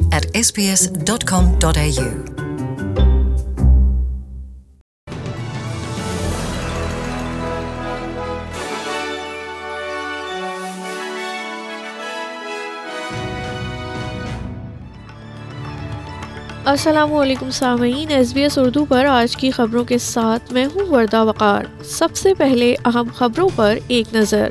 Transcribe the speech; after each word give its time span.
السلام 16.70 17.14
علیکم 17.16 17.50
سامعین 17.54 18.10
ایس 18.12 18.32
بی 18.34 18.42
ایس 18.44 18.58
اردو 18.58 18.84
پر 18.86 19.06
آج 19.10 19.36
کی 19.42 19.50
خبروں 19.58 19.84
کے 19.92 19.98
ساتھ 20.06 20.52
میں 20.54 20.66
ہوں 20.74 20.88
وردہ 20.94 21.24
وقار 21.26 21.66
سب 21.92 22.16
سے 22.22 22.34
پہلے 22.38 22.74
اہم 22.86 23.08
خبروں 23.18 23.48
پر 23.56 23.78
ایک 23.98 24.08
نظر 24.16 24.48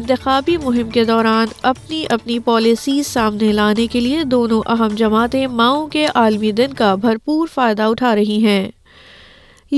انتخابی 0.00 0.56
مہم 0.64 0.90
کے 0.96 1.04
دوران 1.12 1.54
اپنی 1.70 2.04
اپنی 2.16 2.38
پالیسیز 2.50 3.06
سامنے 3.12 3.52
لانے 3.52 3.86
کے 3.92 4.00
لیے 4.00 4.24
دونوں 4.34 4.60
اہم 4.74 4.94
جماعتیں 4.98 5.46
ماؤں 5.62 5.86
کے 5.96 6.06
عالمی 6.14 6.50
دن 6.60 6.74
کا 6.82 6.94
بھرپور 7.06 7.48
فائدہ 7.54 7.82
اٹھا 7.94 8.14
رہی 8.16 8.38
ہیں 8.46 8.68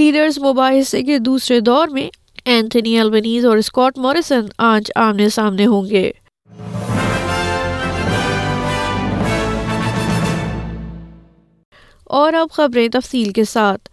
لیڈرز 0.01 0.39
مباحثے 0.49 1.03
کے 1.03 1.19
دوسرے 1.31 1.61
دور 1.71 1.95
میں 1.99 2.09
اینتھنی 2.45 2.99
البنیز 3.01 3.47
اور 3.47 3.57
اسکاٹ 3.59 3.99
موریسن 4.09 4.47
آج 4.75 4.91
آمنے 5.07 5.29
سامنے 5.39 5.67
ہوں 5.67 5.89
گے 5.91 6.11
اور 12.19 12.33
اب 12.41 12.51
خبریں 12.53 12.89
تفصیل 12.93 13.31
کے 13.33 13.45
ساتھ 13.53 13.89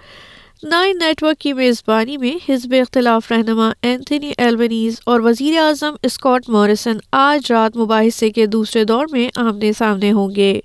نیٹ 0.63 0.95
نیٹورک 1.02 1.38
کی 1.40 1.54
میزبانی 1.54 2.17
میں 2.17 2.34
حزب 2.49 2.73
اختلاف 2.80 3.31
رہنما 3.31 3.70
اینتھنی 3.90 4.32
ایلونیز 4.37 4.99
اور 5.12 5.20
وزیر 5.24 5.57
اعظم 5.62 5.96
اسکاٹ 6.10 6.49
موریسن 6.49 6.98
آج 7.21 7.52
رات 7.52 7.77
مباحثے 7.77 8.29
کے 8.32 8.46
دوسرے 8.55 8.84
دور 8.91 9.05
میں 9.12 9.27
آمنے 9.46 9.71
سامنے 9.77 10.12
ہوں 10.20 10.35
گے 10.35 10.60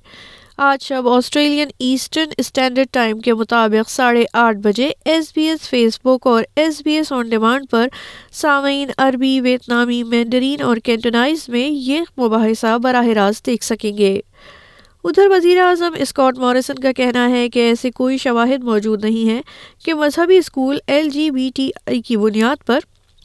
آج 0.66 0.82
شب 0.82 1.08
آسٹریلین 1.08 1.68
ایسٹرن 1.86 2.28
اسٹینڈرڈ 2.38 2.86
ٹائم 2.92 3.18
کے 3.26 3.34
مطابق 3.40 3.90
ساڑھے 3.90 4.24
آٹھ 4.44 4.56
بجے 4.64 4.90
ایس 5.10 5.30
بی 5.34 5.42
ایس 5.48 5.68
فیس 5.70 5.98
بک 6.04 6.26
اور 6.26 6.42
S 6.62 6.80
B 6.84 6.92
S 6.96 7.12
on 7.12 7.28
demand 7.30 7.66
پر 7.70 7.86
سامعین 8.40 8.90
عربی 9.06 9.38
ویتنامی 9.40 10.02
مینڈرین 10.12 10.62
اور 10.66 10.76
کینٹونائز 10.84 11.48
میں 11.48 11.68
یہ 11.70 12.02
مباحثہ 12.20 12.76
براہ 12.82 13.06
راست 13.18 13.46
دیکھ 13.46 13.64
سکیں 13.64 13.96
گے 13.98 14.18
ادھر 15.04 15.28
وزیر 15.30 15.58
اعظم 15.62 15.94
اسکاٹ 16.00 16.38
مارسن 16.38 16.78
کا 16.82 16.92
کہنا 16.96 17.28
ہے 17.30 17.48
کہ 17.48 17.58
ایسے 17.68 17.90
کوئی 17.94 18.16
شواہد 18.18 18.64
موجود 18.64 19.04
نہیں 19.04 19.28
ہیں 19.30 19.42
کہ 19.84 19.94
مذہبی 19.94 20.36
school 20.36 20.78
L 20.94 21.08
G 21.10 21.30
B 21.30 21.50
T 21.54 21.68
I 21.86 22.00
کی 22.06 22.16
بنیاد 22.16 22.66
پر 22.66 22.78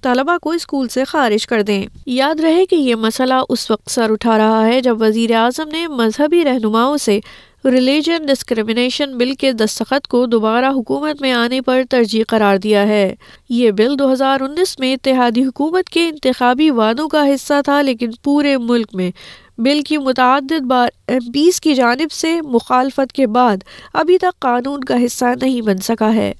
طلبا 0.04 0.38
کو 0.42 0.50
اسکول 0.52 0.88
سے 0.90 1.04
خارج 1.08 1.46
کر 1.48 1.62
دیں 1.68 1.86
یاد 2.20 2.40
رہے 2.44 2.66
کہ 2.70 2.76
یہ 2.76 2.96
مسئلہ 3.06 3.34
اس 3.50 3.70
وقت 3.72 3.90
سر 3.92 4.12
اٹھا 4.12 4.38
رہا 4.38 4.66
ہے 4.68 4.80
جب 4.82 5.02
وزیر 5.02 5.34
اعظم 5.40 5.70
نے 5.72 5.86
مذہبی 5.88 6.44
رہنماؤں 6.46 6.98
سے 7.08 7.20
ریلیجن 7.66 8.26
ڈسکرمنیشن 8.28 9.18
بل 9.18 9.34
کے 9.40 9.52
دستخط 9.64 10.08
کو 10.12 10.26
دوبارہ 10.32 10.72
حکومت 10.76 11.22
میں 11.22 11.32
آنے 11.34 11.60
پر 11.66 11.82
ترجیح 11.90 12.24
قرار 12.30 12.58
دیا 12.64 12.88
ہے 12.88 13.14
یہ 13.60 13.72
بل 13.78 13.98
دو 14.00 14.12
ہزار 14.12 14.42
انیس 14.50 14.78
میں 14.80 14.94
اتحادی 14.94 15.44
حکومت 15.46 15.90
کے 15.90 16.08
انتخابی 16.08 16.70
وعدوں 16.82 17.08
کا 17.10 17.24
حصہ 17.34 17.62
تھا 17.66 17.82
لیکن 17.82 18.12
پورے 18.24 18.58
ملک 18.62 18.96
میں 18.96 19.10
بل 19.58 19.82
کی 19.88 19.98
متعدد 20.06 20.62
بار 20.68 20.90
ایم 21.10 21.32
پیز 21.32 21.60
کی 21.62 21.74
جانب 21.76 22.12
سے 22.12 22.30
مخالفت 22.44 23.12
کے 23.14 23.26
بعد 23.36 23.64
ابھی 24.02 24.18
تک 24.22 24.40
قانون 24.42 24.84
کا 24.84 24.96
حصہ 25.06 25.26
نہیں 25.42 25.62
بن 25.66 25.78
سکا 25.78 26.14
ہے 26.14 26.34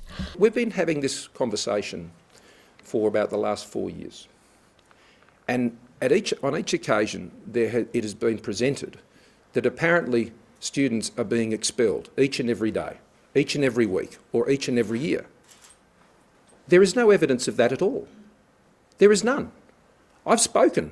I've 20.26 20.42
spoken. 20.42 20.90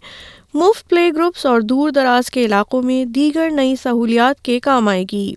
مفت 0.53 0.89
پلے 0.89 1.09
گروپس 1.15 1.45
اور 1.45 1.61
دور 1.69 1.89
دراز 1.95 2.29
کے 2.31 2.43
علاقوں 2.45 2.81
میں 2.83 3.03
دیگر 3.15 3.49
نئی 3.55 3.75
سہولیات 3.81 4.41
کے 4.45 4.59
کام 4.63 4.87
آئے 4.87 5.03
گی 5.11 5.31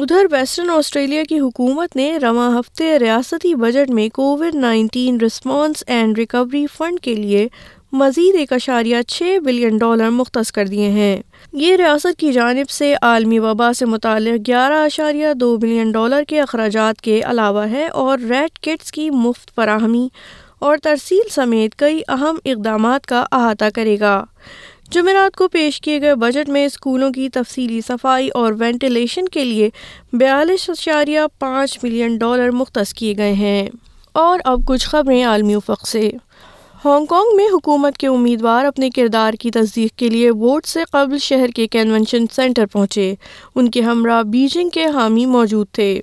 ادھر 0.00 0.26
ویسٹرن 0.32 0.70
آسٹریلیا 0.70 1.22
کی 1.28 1.38
حکومت 1.40 1.96
نے 1.96 2.12
رواں 2.22 2.50
ہفتے 2.58 2.98
ریاستی 2.98 3.54
بجٹ 3.62 3.90
میں 3.94 4.08
Covid 4.14 4.54
nineteen 4.54 5.20
response 5.20 5.84
and 5.86 6.18
recovery 6.18 6.66
fund 6.76 7.00
کے 7.02 7.14
لیے 7.14 7.46
مزید 8.00 8.34
ایک 8.38 8.52
اشاریہ 8.52 8.96
چھ 9.08 9.38
بلین 9.44 9.76
ڈالر 9.78 10.10
مختص 10.16 10.50
کر 10.52 10.66
دیے 10.70 10.88
ہیں 10.96 11.16
یہ 11.62 11.76
ریاست 11.76 12.18
کی 12.20 12.32
جانب 12.32 12.70
سے 12.70 12.94
عالمی 13.10 13.38
وبا 13.44 13.72
سے 13.78 13.86
متعلق 13.94 14.46
گیارہ 14.48 14.84
اشاریہ 14.84 15.32
دو 15.40 15.56
بلین 15.62 15.92
ڈالر 15.92 16.24
کے 16.28 16.40
اخراجات 16.40 17.00
کے 17.02 17.20
علاوہ 17.30 17.64
ہے 17.70 17.86
اور 18.02 18.18
ریڈ 18.30 18.58
کٹس 18.62 18.92
کی 18.92 19.08
مفت 19.24 19.54
فراہمی 19.54 20.06
اور 20.66 20.76
ترسیل 20.82 21.28
سمیت 21.30 21.74
کئی 21.78 22.00
اہم 22.08 22.36
اقدامات 22.44 23.04
کا 23.06 23.22
احاطہ 23.32 23.64
کرے 23.74 23.96
گا 24.00 24.12
جمعرات 24.92 25.36
کو 25.36 25.46
پیش 25.52 25.80
کیے 25.80 26.00
گئے 26.00 26.14
بجٹ 26.22 26.48
میں 26.56 26.64
اسکولوں 26.66 27.10
کی 27.12 27.28
تفصیلی 27.32 27.80
صفائی 27.86 28.28
اور 28.34 28.52
وینٹیلیشن 28.58 29.28
کے 29.32 29.44
لیے 29.44 29.68
بیالیس 30.18 30.68
اشاریہ 30.70 31.20
پانچ 31.38 31.78
ملین 31.82 32.16
ڈالر 32.18 32.50
مختص 32.62 32.92
کیے 32.98 33.16
گئے 33.16 33.32
ہیں 33.42 33.68
اور 34.22 34.38
اب 34.52 34.60
کچھ 34.66 34.88
خبریں 34.88 35.22
عالمی 35.24 35.54
افق 35.54 35.86
سے 35.88 36.10
ہانگ 36.84 37.06
کانگ 37.10 37.34
میں 37.36 37.46
حکومت 37.52 37.96
کے 37.98 38.06
امیدوار 38.06 38.64
اپنے 38.64 38.90
کردار 38.96 39.34
کی 39.40 39.50
تصدیق 39.50 39.96
کے 39.98 40.08
لیے 40.10 40.30
ووٹ 40.40 40.66
سے 40.66 40.82
قبل 40.92 41.18
شہر 41.20 41.50
کے 41.56 41.66
کنونشن 41.70 42.24
سینٹر 42.34 42.66
پہنچے 42.72 43.14
ان 43.54 43.70
کے 43.70 43.80
ہمراہ 43.82 44.22
بیجنگ 44.34 44.68
کے 44.74 44.86
حامی 44.94 45.26
موجود 45.36 45.66
تھے 45.74 45.94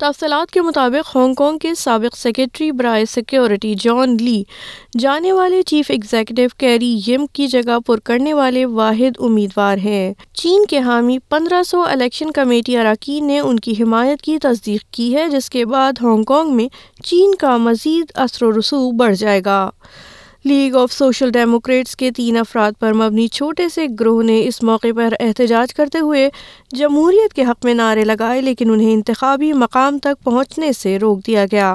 تفصیلات 0.00 0.50
کے 0.50 0.60
مطابق 0.62 1.08
ہانگ 1.14 1.34
کانگ 1.38 1.58
کے 1.62 1.72
سابق 1.76 2.16
سیکرٹری 2.16 2.70
برائے 2.76 3.04
سیکیورٹی 3.14 3.74
جان 3.80 4.16
لی 4.20 4.42
جانے 5.00 5.32
والے 5.32 5.60
چیف 5.70 5.90
ایگزیکٹو 5.94 6.42
کیری 6.58 6.90
یم 7.06 7.26
کی 7.32 7.46
جگہ 7.54 7.78
پر 7.86 8.00
کرنے 8.04 8.32
والے 8.34 8.64
واحد 8.78 9.20
امیدوار 9.26 9.78
ہیں 9.84 10.12
چین 10.42 10.64
کے 10.70 10.78
حامی 10.86 11.18
پندرہ 11.30 11.62
سو 11.70 11.82
الیکشن 11.88 12.30
کمیٹی 12.38 12.76
اراکین 12.76 13.26
نے 13.26 13.38
ان 13.40 13.58
کی 13.66 13.74
حمایت 13.82 14.22
کی 14.28 14.38
تصدیق 14.42 14.84
کی 14.94 15.14
ہے 15.16 15.28
جس 15.36 15.50
کے 15.56 15.64
بعد 15.74 16.00
ہانگ 16.02 16.24
کانگ 16.32 16.56
میں 16.56 16.68
چین 17.06 17.34
کا 17.40 17.56
مزید 17.68 18.12
اثر 18.24 18.44
و 18.46 18.58
رسوخ 18.58 18.92
بڑھ 19.00 19.14
جائے 19.24 19.40
گا 19.46 19.68
لیگ 20.48 20.74
آف 20.80 20.92
سوشل 20.92 21.30
ڈیموکریٹس 21.30 21.96
کے 21.96 22.10
تین 22.16 22.36
افراد 22.38 22.78
پر 22.80 22.92
مبنی 23.00 23.26
چھوٹے 23.38 23.68
سے 23.74 23.86
گروہ 24.00 24.22
نے 24.26 24.40
اس 24.46 24.62
موقع 24.62 24.88
پر 24.96 25.14
احتجاج 25.20 25.74
کرتے 25.74 25.98
ہوئے 25.98 26.28
جمہوریت 26.76 27.32
کے 27.34 27.44
حق 27.50 27.64
میں 27.64 27.74
نعرے 27.74 28.04
لگائے 28.04 28.40
لیکن 28.42 28.70
انہیں 28.72 28.92
انتخابی 28.92 29.52
مقام 29.64 29.98
تک 30.02 30.24
پہنچنے 30.24 30.72
سے 30.82 30.98
روک 31.00 31.26
دیا 31.26 31.44
گیا 31.52 31.74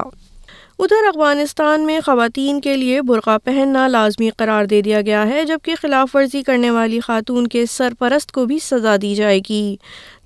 ادھر 0.84 1.06
افغانستان 1.08 1.86
میں 1.86 2.00
خواتین 2.06 2.60
کے 2.62 2.76
لیے 2.78 3.02
برقع 3.08 3.36
پہننا 3.44 3.88
لازمی 3.88 4.30
قرار 4.38 4.66
دے 4.70 4.80
دیا 4.88 5.00
گیا 5.02 5.24
ہے 5.28 5.44
جبکہ 5.48 5.76
خلاف 5.82 6.16
ورزی 6.16 6.42
کرنے 6.44 6.70
والی 6.78 7.00
خاتون 7.02 7.46
کے 7.54 7.66
سرپرست 7.72 8.32
کو 8.36 8.46
بھی 8.46 8.58
سزا 8.64 8.96
دی 9.02 9.14
جائے 9.16 9.40
گی 9.50 9.76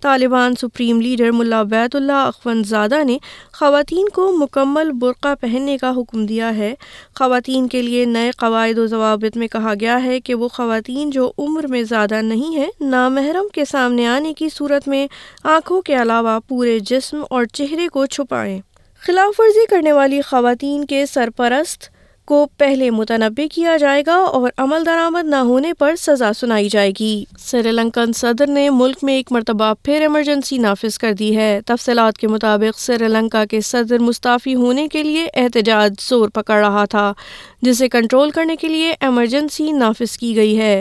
طالبان 0.02 0.56
سپریم 0.62 1.02
لیڈر 1.02 1.32
ملا 1.32 1.62
بیت 1.74 1.96
اللہ 1.96 2.48
زادہ 2.68 3.04
نے 3.08 3.18
خواتین 3.60 4.10
کو 4.16 4.32
مکمل 4.38 4.92
برقع 5.02 5.34
پہننے 5.42 5.78
کا 5.82 5.92
حکم 5.98 6.26
دیا 6.26 6.56
ہے 6.56 6.74
خواتین 7.20 7.68
کے 7.76 7.82
لیے 7.82 8.06
نئے 8.16 8.32
قواعد 8.38 8.78
و 8.78 8.86
ضوابط 8.96 9.38
میں 9.38 9.48
کہا 9.56 9.74
گیا 9.82 10.02
ہے 10.04 10.20
کہ 10.20 10.36
وہ 10.44 10.48
خواتین 10.54 11.10
جو 11.20 11.30
عمر 11.46 11.68
میں 11.76 11.84
زیادہ 11.92 12.22
نہیں 12.32 12.56
ہیں 12.56 12.70
نامحرم 12.96 13.48
کے 13.54 13.66
سامنے 13.72 14.08
آنے 14.18 14.34
کی 14.38 14.50
صورت 14.56 14.88
میں 14.96 15.06
آنکھوں 15.58 15.82
کے 15.92 16.02
علاوہ 16.02 16.40
پورے 16.48 16.78
جسم 16.94 17.24
اور 17.30 17.46
چہرے 17.54 17.88
کو 17.94 18.06
چھپائیں 18.18 18.60
خلاف 19.06 19.40
ورزی 19.40 19.66
کرنے 19.70 19.92
والی 19.94 20.22
خواتین 20.30 20.86
کے 20.86 21.06
سرپرست 21.14 21.90
کو 22.30 22.46
پہلے 22.58 22.90
متنبع 22.92 23.44
کیا 23.52 23.76
جائے 23.82 24.02
گا 24.08 24.16
اور 24.40 24.50
عمل 24.64 24.86
درآمد 24.86 25.28
نہ 25.30 25.36
ہونے 25.50 25.72
پر 25.78 25.96
سزا 25.98 26.32
سنائی 26.40 26.68
جائے 26.72 26.92
گی 27.00 27.14
سری 27.46 27.72
لنکن 27.72 28.12
صدر 28.20 28.48
نے 28.58 28.70
ملک 28.82 28.98
میں 29.04 29.14
ایک 29.20 29.32
مرتبہ 29.32 29.72
پھر 29.86 30.02
ایمرجنسی 30.08 30.58
نافذ 30.66 30.98
کر 31.04 31.14
دی 31.20 31.36
ہے 31.38 31.50
تفصیلات 31.68 32.18
کے 32.18 32.28
مطابق 32.34 32.80
سری 32.80 33.08
لنکا 33.14 33.44
کے 33.54 33.62
صدر 33.72 34.00
مستعفی 34.10 34.54
ہونے 34.56 34.88
کے 34.96 35.04
لیے 35.04 35.26
احتجاج 35.44 35.96
زور 36.10 36.28
پکڑ 36.36 36.60
رہا 36.66 36.86
تھا 36.96 37.12
جسے 37.68 37.90
کنٹرول 37.98 38.32
کرنے 38.38 38.56
کے 38.62 38.68
لیے 38.76 38.94
ایمرجنسی 39.08 39.72
نافذ 39.80 40.18
کی 40.18 40.36
گئی 40.36 40.58
ہے 40.60 40.74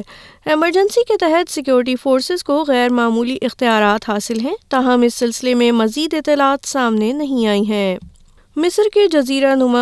ایمرجنسی 0.54 1.04
کے 1.08 1.16
تحت 1.24 1.52
سیکیورٹی 1.54 1.96
فورسز 2.02 2.44
کو 2.50 2.62
غیر 2.68 2.92
معمولی 3.00 3.36
اختیارات 3.50 4.08
حاصل 4.10 4.40
ہیں 4.44 4.54
تاہم 4.76 5.02
اس 5.08 5.14
سلسلے 5.24 5.54
میں 5.62 5.72
مزید 5.82 6.14
اطلاعات 6.22 6.68
سامنے 6.76 7.12
نہیں 7.24 7.46
آئی 7.54 7.64
ہیں 7.72 7.96
مصر 8.60 8.82
کے 8.94 9.06
جزیرہ 9.12 9.54
نما 9.54 9.80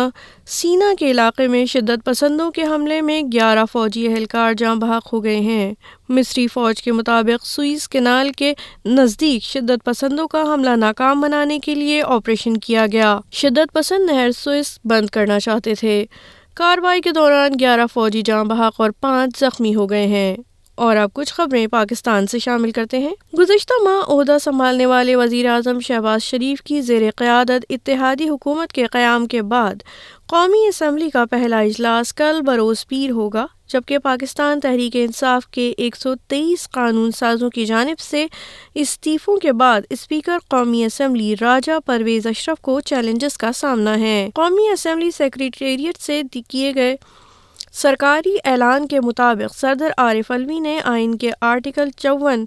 سینا 0.55 0.91
کے 0.97 1.09
علاقے 1.11 1.45
میں 1.53 1.63
شدت 1.71 2.03
پسندوں 2.05 2.49
کے 2.57 2.63
حملے 2.73 2.99
میں 3.01 3.21
گیارہ 3.33 3.63
فوجی 3.71 4.05
اہلکار 4.07 4.53
جاں 4.57 4.73
بحق 4.83 5.11
ہو 5.13 5.23
گئے 5.23 5.39
ہیں 5.45 5.73
مصری 6.17 6.45
فوج 6.55 6.81
کے 6.83 6.91
مطابق 6.97 7.45
سوئس 7.45 7.87
کنال 7.95 8.31
کے 8.37 8.53
نزدیک 8.85 9.43
شدت 9.43 9.83
پسندوں 9.85 10.27
کا 10.33 10.41
حملہ 10.53 10.75
ناکام 10.85 11.21
بنانے 11.21 11.57
کے 11.63 11.75
لیے 11.75 12.01
آپریشن 12.17 12.57
کیا 12.67 12.85
گیا 12.91 13.17
شدت 13.41 13.73
پسند 13.73 14.09
نہر 14.11 14.31
سوئس 14.43 14.77
بند 14.89 15.09
کرنا 15.15 15.39
چاہتے 15.47 15.73
تھے 15.79 16.03
کاروائی 16.61 17.01
کے 17.07 17.11
دوران 17.19 17.59
گیارہ 17.59 17.85
فوجی 17.93 18.21
جاں 18.29 18.43
بحق 18.53 18.81
اور 18.81 18.91
پانچ 19.07 19.39
زخمی 19.39 19.73
ہو 19.75 19.89
گئے 19.89 20.05
ہیں 20.15 20.35
اور 20.85 20.95
آپ 20.97 21.13
کچھ 21.15 21.31
خبریں 21.33 21.65
پاکستان 21.71 22.27
سے 22.31 22.39
شامل 22.39 22.71
کرتے 22.71 22.97
ہیں 23.01 23.13
گزشتہ 23.37 23.73
ماہ 23.83 24.11
عہدہ 24.13 24.37
سنبھالنے 24.41 24.85
والے 24.85 25.15
وزیر 25.15 25.45
اعظم 25.49 25.79
شہباز 25.87 26.23
شریف 26.23 26.61
کی 26.63 26.81
زیر 26.89 27.09
قیادت 27.17 27.65
اتحادی 27.69 28.27
حکومت 28.29 28.73
کے 28.73 28.85
قیام 28.91 29.25
کے 29.31 29.41
بعد 29.53 29.81
قومی 30.33 30.65
اسمبلی 30.67 31.09
کا 31.09 31.23
پہلا 31.31 31.59
اجلاس 31.69 32.13
کل 32.13 32.41
بروز 32.47 32.85
پیر 32.87 33.11
ہوگا 33.17 33.45
جبکہ 33.73 33.97
پاکستان 34.03 34.59
تحریک 34.63 34.95
انصاف 34.99 35.47
کے 35.55 35.71
ایک 35.85 35.95
سو 36.01 36.13
تیئیس 36.29 36.69
قانون 36.79 37.11
سازوں 37.19 37.49
کی 37.55 37.65
جانب 37.65 37.99
سے 38.09 38.25
استعفوں 38.83 39.37
کے 39.43 39.51
بعد 39.63 39.81
اسپیکر 39.97 40.37
قومی 40.49 40.83
اسمبلی 40.85 41.33
راجا 41.41 41.79
پرویز 41.85 42.27
اشرف 42.27 42.61
کو 42.69 42.79
چیلنجز 42.91 43.37
کا 43.37 43.51
سامنا 43.61 43.99
ہے 43.99 44.19
قومی 44.35 44.69
اسمبلی 44.73 45.11
سیکریٹریٹ 45.19 46.01
سے 46.01 46.21
کیے 46.47 46.73
گئے 46.75 46.95
سرکاری 47.77 48.33
اعلان 48.49 48.85
کے 48.91 48.99
مطابق 49.05 49.55
صدر 49.55 49.91
عارف 50.03 50.29
علوی 50.31 50.59
نے 50.59 50.77
آئین 50.91 51.13
کے 51.23 51.29
آرٹیکل 51.49 51.89
چون 51.97 52.45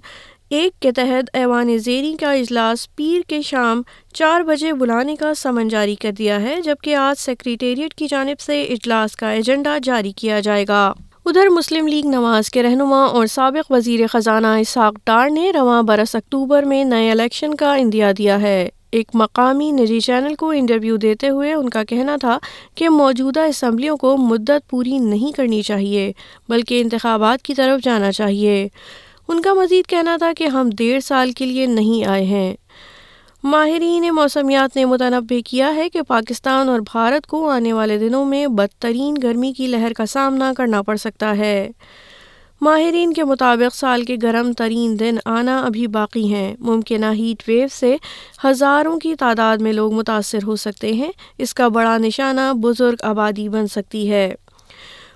ایک 0.59 0.79
کے 0.81 0.91
تحت 0.95 1.29
ایوان 1.41 1.77
زیری 1.83 2.13
کا 2.21 2.31
اجلاس 2.39 2.83
پیر 2.95 3.21
کے 3.29 3.41
شام 3.49 3.81
چار 4.15 4.41
بجے 4.47 4.73
بلانے 4.79 5.15
کا 5.19 5.33
سمن 5.43 5.67
جاری 5.75 5.95
کر 6.01 6.11
دیا 6.17 6.41
ہے 6.41 6.55
جبکہ 6.65 6.95
آج 7.05 7.19
سیکریٹریٹ 7.19 7.93
کی 8.01 8.07
جانب 8.09 8.39
سے 8.45 8.61
اجلاس 8.75 9.15
کا 9.21 9.29
ایجنڈا 9.37 9.77
جاری 9.83 10.11
کیا 10.23 10.39
جائے 10.49 10.65
گا 10.67 10.81
ادھر 11.25 11.49
مسلم 11.57 11.87
لیگ 11.93 12.07
نواز 12.15 12.49
کے 12.51 12.63
رہنما 12.63 13.03
اور 13.05 13.25
سابق 13.37 13.71
وزیر 13.71 14.05
خزانہ 14.13 14.53
اسحاق 14.65 14.99
ڈار 15.07 15.29
نے 15.39 15.49
رواں 15.59 15.81
برس 15.91 16.15
اکتوبر 16.15 16.63
میں 16.73 16.83
نئے 16.95 17.09
الیکشن 17.11 17.55
کا 17.63 17.73
اندیا 17.79 18.11
دیا 18.17 18.41
ہے 18.41 18.67
ایک 18.93 19.09
مقامی 19.15 19.69
نجی 19.71 19.99
چینل 20.05 20.33
کو 20.39 20.47
انٹرویو 20.55 20.95
دیتے 21.01 21.29
ہوئے 21.29 21.51
ان 21.53 21.69
کا 21.75 21.83
کہنا 21.89 22.15
تھا 22.21 22.37
کہ 22.77 22.89
موجودہ 22.89 23.39
اسمبلیوں 23.51 23.95
کو 23.97 24.15
مدت 24.17 24.69
پوری 24.69 24.97
نہیں 24.99 25.35
کرنی 25.35 25.61
چاہیے 25.67 26.11
بلکہ 26.49 26.81
انتخابات 26.81 27.41
کی 27.43 27.53
طرف 27.55 27.83
جانا 27.83 28.11
چاہیے 28.11 28.67
ان 29.27 29.41
کا 29.41 29.53
مزید 29.61 29.87
کہنا 29.89 30.15
تھا 30.19 30.31
کہ 30.37 30.47
ہم 30.57 30.69
ڈیڑھ 30.77 31.03
سال 31.03 31.31
کے 31.37 31.45
لیے 31.45 31.65
نہیں 31.77 32.05
آئے 32.09 32.25
ہیں 32.33 32.53
ماہرین 33.51 34.09
موسمیات 34.15 34.75
نے 34.75 34.85
متنبع 34.85 35.39
کیا 35.45 35.73
ہے 35.75 35.87
کہ 35.89 36.01
پاکستان 36.07 36.69
اور 36.69 36.79
بھارت 36.91 37.25
کو 37.27 37.47
آنے 37.49 37.73
والے 37.73 37.97
دنوں 37.97 38.25
میں 38.33 38.45
بدترین 38.57 39.15
گرمی 39.23 39.53
کی 39.57 39.67
لہر 39.67 39.93
کا 39.97 40.05
سامنا 40.17 40.51
کرنا 40.57 40.81
پڑ 40.89 40.95
سکتا 41.07 41.35
ہے 41.37 41.55
ماہرین 42.65 43.13
کے 43.13 43.23
مطابق 43.23 43.75
سال 43.75 44.03
کے 44.05 44.15
گرم 44.23 44.51
ترین 44.57 44.99
دن 44.99 45.15
آنا 45.35 45.57
ابھی 45.65 45.85
باقی 45.95 46.23
ہیں 46.33 46.53
ممکنہ 46.65 47.05
ہیٹ 47.19 47.47
ویو 47.47 47.67
سے 47.79 47.95
ہزاروں 48.43 48.97
کی 48.99 49.15
تعداد 49.19 49.57
میں 49.67 49.73
لوگ 49.73 49.93
متاثر 49.99 50.43
ہو 50.47 50.55
سکتے 50.65 50.91
ہیں 50.93 51.11
اس 51.45 51.53
کا 51.59 51.67
بڑا 51.77 51.97
نشانہ 52.05 52.51
بزرگ 52.63 53.03
آبادی 53.13 53.47
بن 53.55 53.67
سکتی 53.75 54.09
ہے 54.11 54.31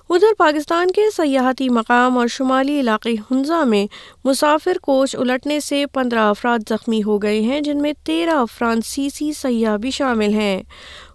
ادھر 0.09 0.33
پاکستان 0.37 0.91
کے 0.95 1.01
سیاحتی 1.15 1.67
مقام 1.73 2.17
اور 2.17 2.27
شمالی 2.31 2.79
علاقے 2.79 3.13
ہنزا 3.29 3.63
میں 3.69 3.85
مسافر 4.27 4.77
کوچ 4.81 5.15
الٹنے 5.19 5.59
سے 5.69 5.85
پندرہ 5.93 6.27
افراد 6.29 6.69
زخمی 6.69 7.01
ہو 7.05 7.21
گئے 7.21 7.39
ہیں 7.41 7.61
جن 7.67 7.81
میں 7.81 7.93
تیرہ 8.05 8.43
فرانسیسی 8.57 9.31
سیاح 9.41 9.75
بھی 9.85 9.91
شامل 9.91 10.33
ہیں 10.33 10.61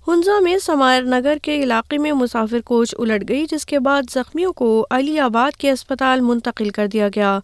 ہنزا 0.09 0.39
میں 0.43 0.57
سمائر 0.65 1.03
نگر 1.15 1.39
کے 1.43 1.55
علاقے 1.63 1.97
میں 1.99 2.13
مسافر 2.21 2.61
کوچ 2.67 2.95
الٹ 2.99 3.29
گئی 3.29 3.45
جس 3.51 3.67
کے 3.67 3.79
بعد 3.89 4.11
زخمیوں 4.11 4.53
کو 4.57 4.69
علی 4.97 5.19
آباد 5.21 5.57
کے 5.61 5.71
اسپتال 5.71 6.21
منتقل 6.29 6.69
کر 6.77 6.87
دیا 6.93 7.09
گیا 7.17 7.35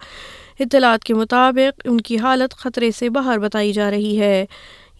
اطلاعات 0.61 1.05
کے 1.05 1.15
مطابق 1.15 1.83
ان 1.91 2.01
کی 2.09 2.19
حالت 2.19 2.55
خطرے 2.59 2.91
سے 2.99 3.09
باہر 3.17 3.39
بتائی 3.39 3.73
جا 3.73 3.91
رہی 3.91 4.19
ہے 4.21 4.45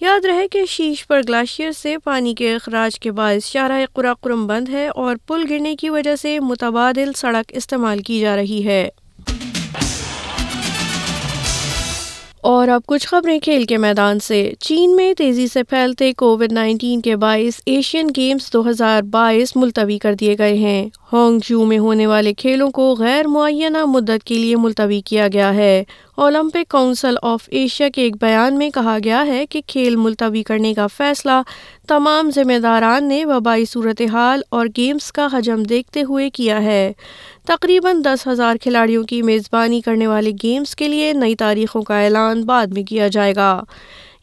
یاد 0.01 0.25
رہے 0.25 0.47
کہ 0.53 0.65
شیش 0.69 1.07
پر 1.07 1.21
گلاشیئر 1.29 1.73
سے 1.79 1.97
پانی 2.05 2.35
کے 2.39 2.55
اخراج 2.55 2.99
کے 3.01 3.13
باعث 3.21 3.45
شاہراہ 3.53 3.85
قرم 4.21 4.47
بند 4.47 4.69
ہے 4.73 4.87
اور 5.05 5.17
پل 5.29 5.45
گرنے 5.51 5.75
کی 5.81 5.91
وجہ 5.91 6.17
سے 6.23 6.39
متبادل 6.51 7.13
سڑک 7.23 7.53
استعمال 7.57 8.03
کی 8.09 8.21
جا 8.21 8.37
رہی 8.37 8.65
ہے 8.67 8.89
اور 12.47 12.69
اب 12.73 12.81
کچھ 12.89 13.07
خبریں 13.09 13.39
کھیل 13.43 13.65
کے 13.69 13.77
میدان 13.85 14.19
سے 14.23 14.37
چین 14.65 14.95
میں 14.97 15.13
تیزی 15.19 15.47
سے 15.53 15.63
پھیلتے 15.69 16.13
کووڈ 16.17 16.53
نائنٹین 16.53 17.01
کے 17.03 17.15
باعث 17.25 17.61
ایشین 17.73 18.09
گیمز 18.17 18.49
دو 18.53 18.61
ہزار 18.69 19.01
بائیس 19.15 19.55
ملتوی 19.57 19.97
کر 20.03 20.15
دیے 20.21 20.35
گئے 20.39 20.55
ہیں 20.59 20.89
ہانگ 21.13 21.41
جو 21.49 21.65
میں 21.71 21.79
ہونے 21.87 22.07
والے 22.07 22.35
کھیلوں 22.43 22.71
کو 22.79 22.95
غیر 22.99 23.29
معینہ 23.29 23.85
مدت 23.97 24.25
کے 24.27 24.35
لیے 24.39 24.57
ملتوی 24.67 25.01
کیا 25.07 25.27
گیا 25.33 25.53
ہے 25.55 25.83
اولمپک 26.25 26.69
کونسل 26.71 27.15
آف 27.23 27.49
ایشیا 27.59 27.89
کے 27.95 28.03
ایک 28.03 28.15
بیان 28.21 28.57
میں 28.59 28.69
کہا 28.75 28.97
گیا 29.05 29.25
ہے 29.27 29.45
کہ 29.51 29.61
کھیل 29.69 29.97
ملتوی 29.97 30.43
کرنے 30.49 30.73
کا 30.75 30.87
فیصلہ 30.97 31.33
تمام 31.89 32.31
ذمہ 32.35 32.59
داران 32.63 33.09
نے 33.09 33.25
وبائی 33.31 33.65
صورتحال 33.73 34.41
اور 34.59 34.67
گیمز 34.77 35.11
کا 35.19 35.27
حجم 35.33 35.63
دیکھتے 35.69 36.03
ہوئے 36.09 36.29
کیا 36.39 36.63
ہے 36.63 36.93
تقریباً 37.49 38.01
دس 38.05 38.27
ہزار 38.29 38.57
کھلاڑیوں 38.63 39.03
کی 39.11 39.21
میزبانی 39.31 39.81
کرنے 39.87 40.07
والے 40.07 40.31
گیمز 40.43 40.75
کے 40.77 40.89
لیے 40.89 41.13
نئی 41.23 41.35
تاریخوں 41.45 41.83
کا 41.91 42.01
اعلان 42.05 42.43
بعد 42.47 42.73
میں 42.75 42.83
کیا 42.93 43.09
جائے 43.19 43.35
گا 43.37 43.53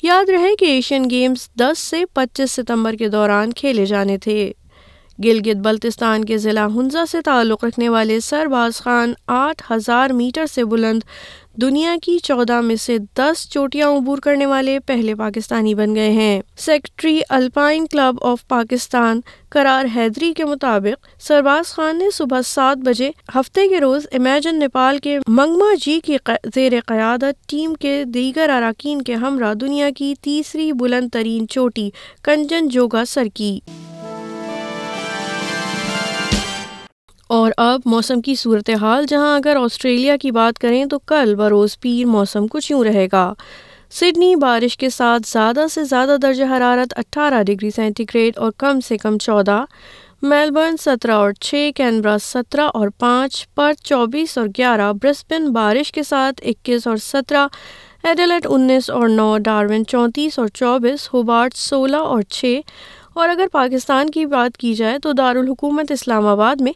یاد 0.04 0.30
رہے 0.30 0.56
کہ 0.60 0.72
ایشین 0.72 1.10
گیمز 1.10 1.48
دس 1.60 1.80
سے 1.90 2.04
پچیس 2.14 2.52
ستمبر 2.52 2.96
کے 3.00 3.08
دوران 3.10 3.54
کھیلے 3.58 3.86
جانے 3.94 4.18
تھے 4.24 4.52
گلگت 5.24 5.58
بلتستان 5.64 6.24
کے 6.26 6.38
ضلع 6.44 6.66
ہنزا 6.76 7.04
سے 7.10 7.22
تعلق 7.26 7.64
رکھنے 7.64 7.88
والے 7.90 8.20
سرباز 8.20 8.78
خان 8.82 9.14
آٹھ 9.40 9.62
ہزار 9.72 10.10
میٹر 10.14 10.46
سے 10.54 10.64
بلند 10.72 11.02
دنیا 11.62 11.94
کی 12.04 12.18
چودہ 12.24 12.60
میں 12.68 12.76
سے 12.82 12.98
دس 13.18 13.46
چوٹیاں 13.54 13.88
عبور 13.98 14.18
کرنے 14.24 14.46
والے 14.46 14.78
پہلے 14.88 15.14
پاکستانی 15.16 15.74
بن 15.76 15.94
گئے 15.96 16.12
ہیں 16.12 16.42
secretary 16.60 17.20
Alpine 17.38 17.86
Club 17.92 18.24
of 18.28 18.48
Pakistan 18.50 19.20
Karar 19.52 19.86
Haidri 19.96 20.32
کے 20.38 20.46
مطابق 20.46 21.06
سرباز 21.28 21.74
خان 21.76 21.98
نے 22.00 22.10
صبح 22.14 22.42
سات 22.46 22.78
بجے 22.86 23.12
ہفتے 23.36 23.68
کے 23.70 23.80
روز 23.82 24.08
امیجن 24.20 24.60
نیپال 24.60 24.98
کے 25.04 25.18
منگما 25.28 25.72
جی 25.86 26.00
کی 26.06 26.18
زیر 26.56 26.80
قیادت 26.88 27.48
ٹیم 27.50 27.74
کے 27.82 28.04
دیگر 28.14 28.50
اراکین 28.58 29.02
کے 29.02 29.16
ہمراہ 29.26 29.54
دنیا 29.62 29.90
کی 29.98 30.14
تیسری 30.24 30.72
بلند 30.80 31.10
ترین 31.14 31.48
چوٹی 31.48 31.90
کنجن 32.24 32.68
جوگا 32.72 33.06
سر 33.14 33.28
کی 33.36 33.60
اور 37.34 37.52
اب 37.58 37.82
موسم 37.92 38.20
کی 38.22 38.34
صورتحال 38.40 39.06
جہاں 39.10 39.36
اگر 39.36 39.56
آسٹریلیا 39.62 40.16
کی 40.22 40.32
بات 40.32 40.60
کریں 40.60 40.84
تو 40.90 40.98
کل 41.12 41.34
بروز 41.36 41.78
پیر 41.82 42.06
موسم 42.16 42.46
کچھ 42.52 42.72
یوں 42.72 42.84
رہے 42.86 43.06
گا 43.12 43.24
سڈنی 44.00 44.36
بارش 44.42 44.76
کے 44.84 44.90
ساتھ 44.98 45.28
زیادہ 45.32 45.66
سے 45.74 45.84
زیادہ 45.92 46.16
درجہ 46.22 46.46
حرارت 46.54 46.94
اٹھارہ 47.00 47.42
ڈگری 47.48 47.70
سینٹی 47.76 48.04
گریڈ 48.14 48.38
اور 48.46 48.52
کم 48.64 48.80
سے 48.88 48.98
کم 49.04 49.18
چودہ 49.26 49.64
میلبرن 50.34 50.78
سترہ 50.82 51.12
اور 51.22 51.32
چھ 51.48 51.70
کینبرا 51.76 52.16
سترہ 52.24 52.68
اور 52.74 52.88
پانچ 53.00 53.46
پر 53.56 53.72
چوبیس 53.84 54.38
اور 54.38 54.48
گیارہ 54.58 54.92
برسبن 55.04 55.52
بارش 55.54 55.92
کے 55.92 56.04
ساتھ 56.12 56.42
اکیس 56.50 56.88
اور 56.88 56.98
سترہ 57.12 57.48
ایڈیلٹ 58.08 58.48
انیس 58.50 58.90
اور 58.90 59.10
نو 59.10 59.38
ڈارون 59.50 59.86
چونتیس 59.92 60.40
اور 60.40 60.48
چوبیس 60.60 61.10
ہوبارٹ 61.14 61.56
سولہ 61.58 61.98
اور 62.14 62.22
چھ 62.38 62.60
اور 63.16 63.30
اگر 63.30 63.48
پاکستان 63.52 64.10
کی 64.12 64.26
بات 64.26 64.58
کی 64.58 64.74
جائے 64.74 64.98
تو 65.00 65.12
دارالحکومت 65.18 65.92
اسلام 65.92 66.26
آباد 66.28 66.62
میں 66.62 66.72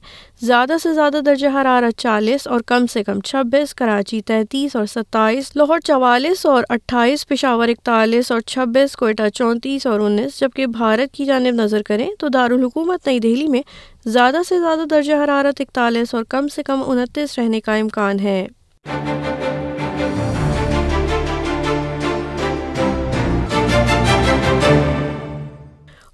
زیادہ 0.46 0.74
سے 0.84 0.94
زیادہ 0.94 1.20
درجہ 1.26 1.48
حرارت 1.56 1.98
چالیس 2.00 2.48
اور 2.48 2.62
کم 2.68 2.86
سے 2.94 3.04
کم 3.04 3.20
چھبیس 3.26 3.74
کراچی 3.76 4.22
تینتیس 4.28 4.76
اور 4.76 4.86
ستائیس 4.94 5.52
لاہور 5.56 5.80
چوالیس 5.86 6.46
اور 6.46 6.64
اٹھائیس 6.70 7.28
پشاور 7.28 7.68
اکتالیس 7.70 8.32
اور 8.32 8.40
چھبیس 8.54 8.96
کوئٹہ 8.98 9.30
چونتیس 9.36 9.88
اور 9.88 10.00
انیس 10.10 10.40
جبکہ 10.40 10.66
بھارت 10.78 11.14
کی 11.16 11.26
جانب 11.26 11.56
نظر 11.62 11.82
کریں 11.86 12.08
تو 12.20 12.28
دارالحکومت 12.34 13.08
نئی 13.08 13.20
دہلی 13.20 13.48
میں 13.52 13.62
زیادہ 14.10 14.42
سے 14.50 14.60
زیادہ 14.60 14.86
درجہ 14.90 15.16
حرارت 15.24 15.62
اکتالیس 15.62 16.14
اور 16.16 16.24
کم 16.30 16.48
سے 16.56 16.64
کم 16.64 16.84
انتیس 16.92 17.38
رہنے 17.40 17.62
کا 17.66 17.76
امکان 17.76 18.20
ہے 18.20 18.46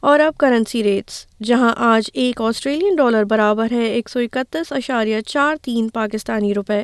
اور 0.10 0.20
اب 0.20 0.34
کرنسی 0.40 0.82
ریٹس 0.84 1.14
جہاں 1.48 1.72
آج 1.90 2.10
ایک 2.22 2.42
آسٹریلین 2.46 2.96
ڈالر 2.96 3.24
برابر 3.30 3.68
ہے 3.72 3.84
ایک 3.90 4.10
سو 4.10 4.20
اکتیس 4.20 4.72
اشاریہ 4.78 5.20
چار 5.28 5.56
تین 5.66 5.88
پاکستانی 5.94 6.54
روپے 6.54 6.82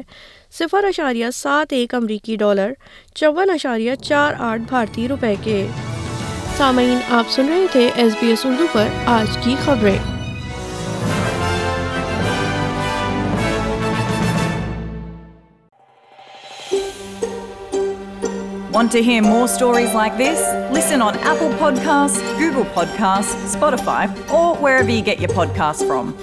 صفر 0.60 0.84
اشاریہ 0.88 1.30
سات 1.36 1.74
ایک 1.74 1.94
امریکی 1.96 2.36
ڈالر 2.44 2.72
چون 3.16 3.50
اشاریہ 3.56 3.96
چار 4.04 4.34
آٹھ 4.52 4.62
بھارتی 4.70 5.08
روپے 5.08 5.34
کے 5.44 5.66
سامعین 6.58 6.98
آپ 7.18 7.32
سن 7.36 7.50
رہے 7.50 7.66
تھے 7.72 7.90
ایس 8.04 8.14
بی 8.22 8.30
ایس 8.30 8.46
اردو 8.46 8.68
پر 8.74 8.88
آج 9.20 9.38
کی 9.44 9.56
خبریں 9.66 10.19
Want 18.72 18.92
to 18.92 19.02
hear 19.02 19.24
more 19.24 19.48
stories 19.48 19.96
like 19.96 20.16
this? 20.18 20.40
Listen 20.72 21.02
on 21.02 21.18
Apple 21.20 21.50
Podcasts, 21.54 22.20
Google 22.38 22.66
Podcasts, 22.66 23.34
Spotify, 23.56 24.32
or 24.32 24.56
wherever 24.58 24.90
you 24.90 25.02
get 25.02 25.20
your 25.20 25.30
podcasts 25.30 25.86
from. 25.86 26.20